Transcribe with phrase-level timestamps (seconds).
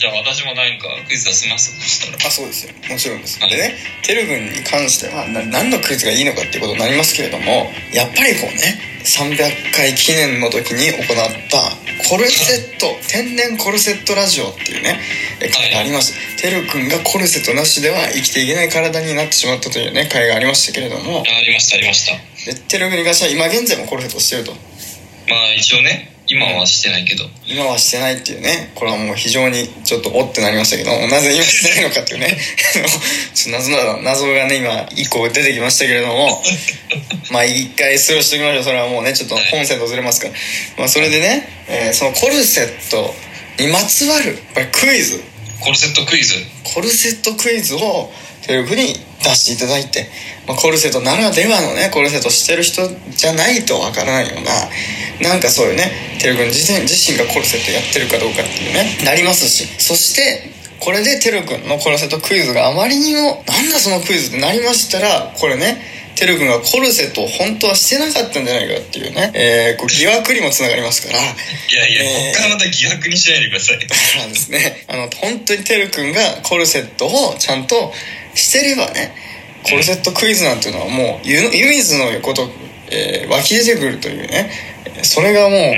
[0.00, 2.26] じゃあ私も何かクイズ出せますそしたら。
[2.26, 2.72] あそうですよ。
[2.88, 3.38] もちろんです。
[3.38, 11.06] はいでねてる君に関してはな何のクイズがいいのかっていうことになりますけれどもやっぱりこうね300回記念の時に行っ
[11.52, 11.76] た
[12.08, 14.98] コルセット 天然コルセットラジオっていうね
[15.38, 21.22] え回があります、てる君がコルセットなしでは生きていけない体になってしまったというね回がありましたけれども。
[21.26, 22.16] ありましたありました。
[22.46, 24.52] でてる君に関しては今現在もコルセットしてると。
[25.28, 27.24] まあ一応ね今はしてないけど。
[27.44, 28.70] 今はしてないっていうね。
[28.76, 32.38] これはもう非常にちょっとおってなりましたけどもなぜ今してないのかっていうね。
[33.34, 34.02] ちょっと謎な。
[34.02, 36.40] 謎がね今一個出てきましたけれども。
[37.30, 38.64] まあ一回スルーしておきましょう。
[38.64, 40.34] それはもうねちょっと本線とずれますから、
[40.78, 43.12] まあ、それでね、えーそのコルセット
[43.58, 44.38] にまつわる
[44.70, 45.20] クイズ。
[45.58, 46.34] コルセットクイズ。
[46.62, 48.12] コルセットクイズを
[48.46, 50.08] テレビに出していただいて、
[50.46, 54.44] まあ、コルセットならではのねコルセットしてる人じゃないとわからないよう
[55.22, 71.18] ななんかそういうねテレビ自身自身がコルセットやってるかどうかっていうねなりますしそしてこれでてるくんのコルセットクイズがあまりにもなんだそのクイズってなりましたらこれねてるくんがコルセットを本当はしてなかったんじゃないかっていうね、えーこう疑惑にもつながりますから。
[71.18, 73.78] いやいや、えーこっからまた疑惑にしないでください。
[73.78, 74.84] だからですね。
[74.88, 77.94] あの本当にてるくんがコルセットをちゃんと
[78.34, 79.14] してればね
[79.62, 82.48] コルセットクイズなんていうのはもう湯水のこと、
[82.90, 84.50] えー湧き出てくるというね
[84.86, 85.74] えーそれがもう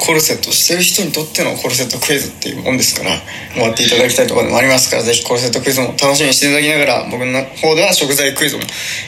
[0.00, 3.10] コルセットしてる人にとってのコルセットクイズっていうもんですから
[3.54, 8.62] 終わっていただきたいところでもありますからぜひコルセットクイズも楽しみにしていただきながら僕の方では食材クイズも、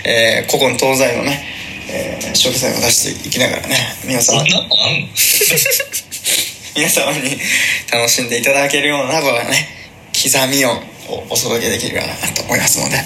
[0.04, 1.44] えー古今東西のね、
[1.88, 5.08] えー食材を出していきながらね皆様そんなのあんの？
[6.76, 7.38] 皆様に
[7.92, 9.68] 楽しんでいただけるようなこのね
[10.12, 10.82] 刻み音を
[11.28, 12.96] お届けできるかなと思いますので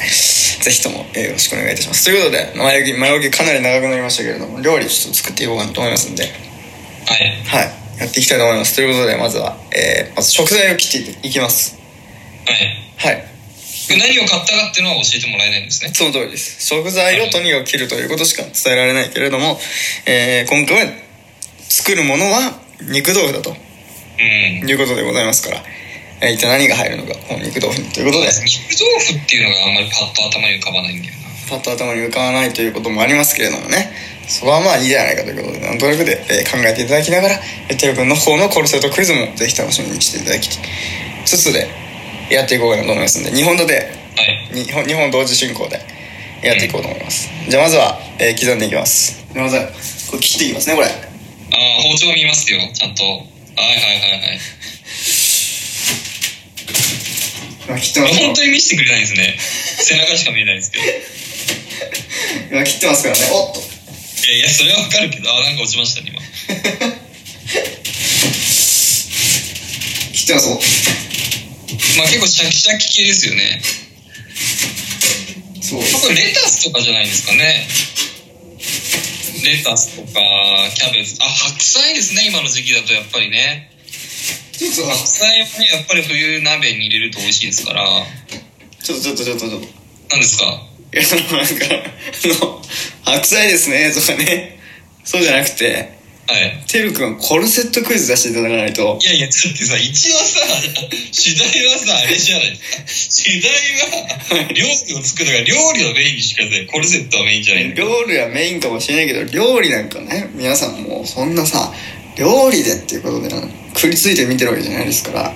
[0.64, 2.04] ぜひとも、えーよろしくお願いいたします。
[2.04, 6.24] ということで前置き前置きかなり長くなりましたけれども料理ちょっと作っていこうかなと思いますんで。
[6.24, 7.42] はい。
[7.46, 8.00] はい。
[8.00, 8.74] やっていきたいと思います。
[8.76, 11.78] ということでまずは、えーまず食材を切っていきます。
[12.46, 12.58] はい。
[12.96, 13.24] はい。
[13.90, 15.90] 何を買ったかっていうのは教えてもらえないんですね。
[15.92, 16.66] その通りです。
[16.66, 19.58] 食材をとにかく切るということしか伝えられないけれども、
[20.06, 20.92] えー今回は
[21.68, 23.50] 作るものは肉豆腐だと。
[23.50, 23.54] う
[24.64, 24.68] ん。
[24.68, 25.62] いうことでございますから、
[26.24, 28.26] えー一体何が入るのかこの肉豆腐にということで。
[28.32, 31.20] 肉豆腐っていうのがあんまりパッと頭に浮かばないんだよな。
[31.50, 33.92] パッと頭に浮かばないということもありますけれどもね。
[34.26, 37.34] そこはまあいいじゃないかということでなんとなくで、えー考えていただきながら
[37.68, 40.48] えーテル君の方のコルセットクイズもぜひ楽しみにしていただき
[41.26, 41.68] つつで
[42.30, 44.48] やっていこうかなと思いますんで2本立てはい。
[44.54, 45.78] 2本二本同時進行で
[46.42, 47.28] やっていこうと思います。
[47.48, 49.22] じゃあまずは、えー刻んでいきます。
[49.34, 49.64] まずは
[50.10, 50.86] これ切っていきますねこれ。
[50.86, 53.02] ああ包丁見ますよちゃんと。
[53.04, 54.38] はいはいはいはい
[57.66, 59.36] 今切ってますよ本当に見せてくれないですね。
[59.38, 60.84] 背中しか見えないですけど。
[60.84, 60.88] い
[62.52, 63.22] 今切ってますからね。
[63.32, 63.60] おっと。
[63.60, 65.30] やいやそれはわかるけど。
[65.34, 66.20] あなんか落ちましたね今。
[70.12, 70.54] 切ってますお
[71.98, 73.62] まあ結構シャキシャキ系ですよね。
[75.60, 75.82] そう。
[76.00, 77.66] これレタスとかじゃないですかね。
[79.44, 80.20] レタスとか
[80.74, 81.16] キャベツ。
[81.20, 83.73] あ白菜ですね今の時期だとやっぱりね
[84.58, 85.48] ちょっと白菜やっ
[85.86, 87.84] ぱり冬鍋に入れると美味しいですから
[88.82, 89.66] ちょっとちょっとちょっとちょっと
[90.10, 90.44] 何ですか？
[90.92, 92.62] いや、そのなんか、あの、
[93.02, 94.60] 白菜ですね、とかね。
[95.02, 95.98] そうじゃなくて、
[96.28, 98.98] はいてるくんはコルセットクイズ出していただかないと。
[99.02, 100.40] いやいや、だってさ、一応さ、
[101.10, 102.56] 主題はさ、あれじゃない。
[102.86, 103.50] 主題
[104.38, 106.66] は、料理を作るから、料理をメインにしてください。
[106.66, 111.72] コルセットはメインじゃない料理はメインかもしれないけど、料理なんかね、皆さんもうそんなさ、
[112.16, 113.40] 料理でっていうことでな
[113.74, 115.32] 食りついて見てるわけじゃないですから、う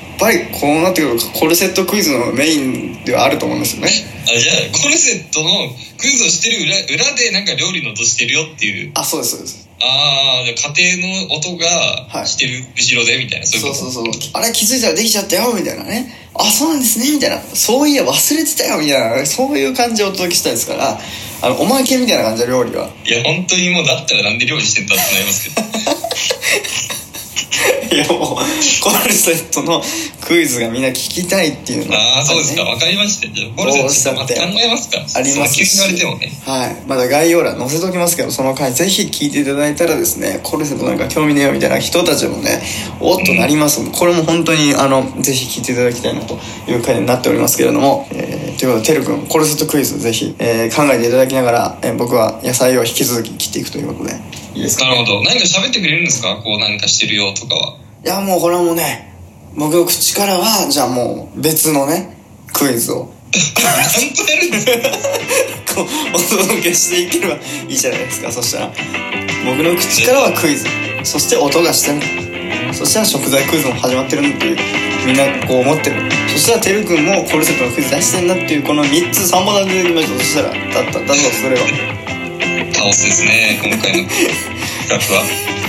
[0.00, 3.88] んぱりこうなってくるとコルセットクイズのメインではあると思うんですよね。
[4.24, 5.48] あじゃあ、コルセットの
[5.98, 8.92] クイズをしてる裏裏でなんか料理の音してるよっていう。
[8.94, 9.68] あ、そうです、そうです。
[9.80, 13.74] ああ、じゃあ家庭の音はいがしてる後ろでみたいな、そういうこと？
[13.76, 14.30] そうそうそう。
[14.32, 16.30] あれ気づいたらできちゃったよ、みたいなね。
[16.34, 17.40] あ、そうなんですね、みたいな。
[17.54, 19.26] そういや忘れてたよ、みたいな。
[19.26, 20.98] そういう感じをお届けしたいですから、
[21.42, 22.88] あの、おまけみたいな感じで料理は。
[23.04, 25.62] いや、本当にもうだったらなんで料理してんだってなりますけど。
[27.94, 28.36] いやもう、
[28.82, 29.80] コルセットの
[30.26, 32.64] クイズがみんな聞きたいっていうのああ、そうですか。
[32.64, 33.28] ねわかりました。
[33.32, 34.26] じゃあ、コルセット考
[34.60, 34.98] えますか。
[35.18, 36.32] あります急に言われてもね。
[36.44, 36.76] はい。
[36.88, 42.60] まだ概要欄載せときますけど、その回ぜひ聞いていただいたらですね、コルセットなんか興味ねえよみたいな人たちもね、
[43.00, 46.38] おっとなりますので、これも本当に、あの、ぜひ聞いていただきたいなと
[46.68, 54.14] いう回になっておりますけれども、えー、ということで、てるくん、コルセットクイズぜひ、えー考えていただきながら、えー僕は野菜を引き続き切っていくということで、
[54.54, 55.22] いいですかなるほど。
[55.22, 56.36] 何か喋ってくれるんですか？
[56.42, 57.76] こう何かしてるよとかは。
[58.04, 59.14] いや、もうこれもうね、
[59.56, 62.18] 僕の口からは、じゃあもう別のね、
[62.52, 63.10] クイズを。
[63.32, 64.94] ちゃんとやるん
[65.74, 68.72] こう、お届けしていければいいじゃないですか、そしたら。
[69.46, 70.66] 僕の口からはクイズ。
[71.02, 72.74] そして音がしてる。
[72.74, 74.58] そしたら食材クイズも始まってるんだっていう。
[75.06, 76.02] みんなこう思ってる。
[76.28, 80.18] そしたらてるくんもコルセットのクイズ出してんなっていう、この3つ3本立ててきました。
[80.18, 81.66] そしたら、だった、だぞそれは。
[82.74, 85.24] 倒すですね、今回の企は。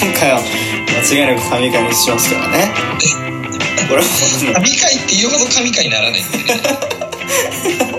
[0.00, 0.69] 今回は。
[1.00, 2.74] 間違いなく神回にしますからね。
[3.88, 4.06] これは
[4.52, 6.44] 神回って言うほど神回にならないんでね。